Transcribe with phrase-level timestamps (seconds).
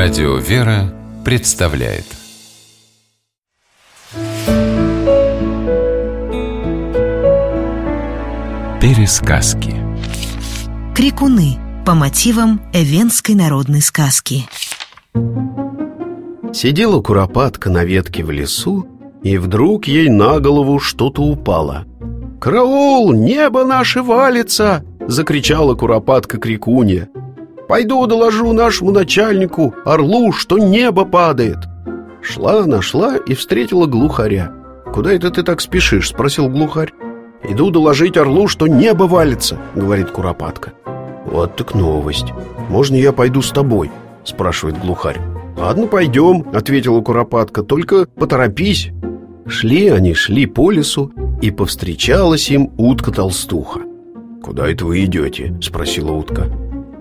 [0.00, 2.04] Радио «Вера» представляет
[8.80, 9.74] Пересказки
[10.94, 14.48] Крикуны по мотивам эвенской народной сказки
[16.52, 18.86] Сидела куропатка на ветке в лесу,
[19.24, 21.86] и вдруг ей на голову что-то упало.
[22.40, 23.12] «Караул!
[23.12, 27.08] Небо наше валится!»— закричала куропатка крикунья.
[27.68, 31.58] Пойду доложу нашему начальнику, орлу, что небо падает.
[32.22, 34.52] Шла, нашла и встретила глухаря.
[34.92, 36.92] «Куда это ты так спешишь?»— спросил глухарь.
[37.46, 40.72] «Иду доложить орлу, что небо валится»,— говорит Куропатка.
[41.26, 42.32] «Вот так новость.
[42.70, 43.90] Можно я пойду с тобой?»—
[44.24, 45.20] спрашивает глухарь.
[45.58, 48.90] «Ладно, пойдем»,— ответила Куропатка,— «только поторопись».
[49.46, 51.12] Шли они, шли по лесу,
[51.42, 53.80] и повстречалась им утка-толстуха.
[54.42, 56.46] «Куда это вы идете?»— спросила утка.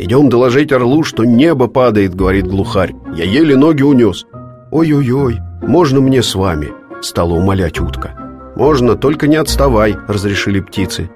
[0.00, 2.94] «Идем доложить орлу, что небо падает»,— говорит глухарь.
[3.16, 4.26] «Я еле ноги унес».
[4.70, 6.68] «Ой-ой-ой, можно мне с вами?»—
[7.02, 8.14] стала умолять утка.
[8.54, 11.10] «Можно, только не отставай»,— разрешили птицы.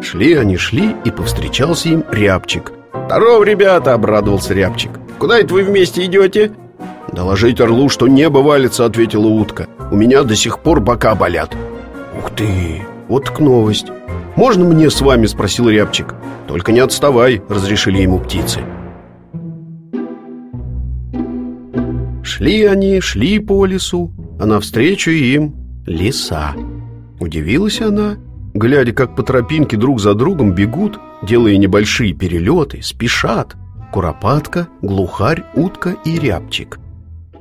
[0.00, 2.72] Шли они, шли, и повстречался им рябчик.
[3.06, 4.92] «Здоров, ребята!»— обрадовался рябчик.
[5.18, 6.52] «Куда это вы вместе идете?»
[7.12, 9.66] «Доложить орлу, что небо валится»,— ответила утка.
[9.90, 11.56] «У меня до сих пор бока болят».
[12.16, 12.82] «Ух ты!
[13.08, 13.86] Вот к новость!»
[14.36, 16.14] «Можно мне с вами?»— спросил рябчик.
[16.46, 18.60] «Только не отставай»,— разрешили ему птицы.
[22.22, 25.54] Шли они, шли по лесу, а навстречу им
[25.86, 26.54] леса.
[27.18, 28.16] Удивилась она,
[28.54, 33.56] глядя, как по тропинке друг за другом бегут, делая небольшие перелеты, спешат.
[33.92, 36.78] Куропатка, глухарь, утка и рябчик.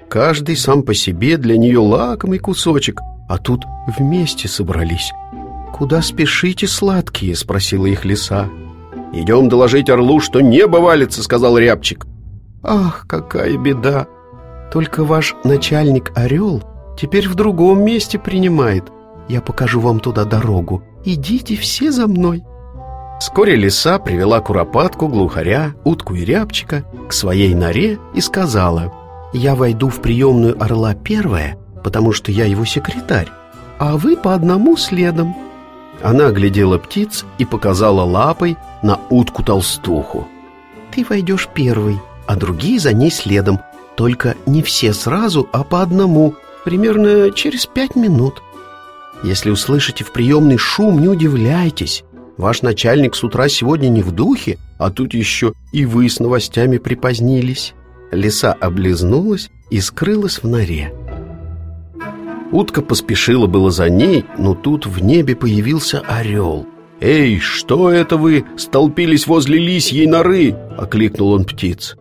[0.09, 3.63] Каждый сам по себе для нее лакомый кусочек, а тут
[3.99, 5.11] вместе собрались.
[5.79, 8.49] «Куда спешите, сладкие?»— спросила их лиса.
[9.13, 12.05] «Идем доложить орлу, что небо валится»,— сказал рябчик.
[12.61, 14.05] «Ах, какая беда!
[14.73, 16.61] Только ваш начальник Орел
[16.99, 18.91] теперь в другом месте принимает.
[19.29, 20.83] Я покажу вам туда дорогу.
[21.05, 22.43] Идите все за мной».
[23.21, 28.91] Вскоре лиса привела куропатку, глухаря, утку и рябчика к своей норе и сказала,
[29.31, 33.29] «Я войду в приемную орла первая, потому что я его секретарь,
[33.77, 35.33] а вы по одному следом».
[36.01, 40.27] Она оглядела птиц и показала лапой на утку-толстуху.
[40.91, 43.59] «Ты войдешь первый, а другие за ней следом.
[43.95, 48.41] Только не все сразу, а по одному, примерно через пять минут.
[49.23, 52.03] Если услышите в приемный шум, не удивляйтесь.
[52.37, 56.77] Ваш начальник с утра сегодня не в духе, а тут еще и вы с новостями
[56.77, 57.73] припозднились».
[58.11, 60.93] Лиса облизнулась и скрылась в норе.
[62.51, 66.65] Утка поспешила было за ней, но тут в небе появился орел.
[66.99, 71.95] «Эй, что это вы столпились возле лисьей норы?»— окликнул он птиц.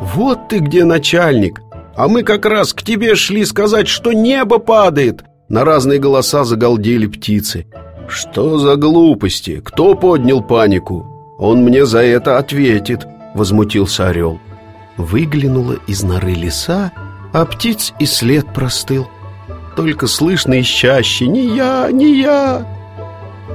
[0.00, 1.60] «Вот ты где, начальник!
[1.94, 7.06] А мы как раз к тебе шли сказать, что небо падает!» На разные голоса загалдели
[7.06, 7.66] птицы.
[8.08, 9.60] «Что за глупости?
[9.62, 11.06] Кто поднял панику?
[11.38, 14.40] Он мне за это ответит!»— возмутился орел.
[14.96, 16.90] Выглянула из норы лиса,
[17.32, 19.06] а птиц и след простыл—
[19.76, 22.66] только слышно из чаще «Не я, не я!»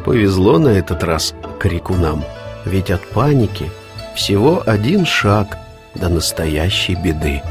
[0.03, 2.23] Повезло на этот раз крикунам,
[2.65, 3.71] ведь от паники
[4.15, 5.57] всего один шаг
[5.95, 7.41] до настоящей беды.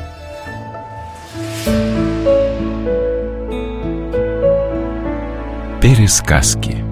[5.81, 6.84] Пересказки